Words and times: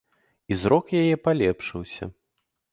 І 0.53 0.57
зрок 0.61 0.85
яе 1.01 1.15
палепшыўся. 1.27 2.13